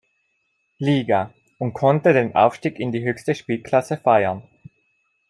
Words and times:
Liga 0.79 1.31
und 1.59 1.73
konnte 1.73 2.11
den 2.13 2.33
Aufstieg 2.33 2.79
in 2.79 2.91
die 2.91 3.03
höchste 3.03 3.35
Spielklasse 3.35 3.97
feiern. 3.97 4.41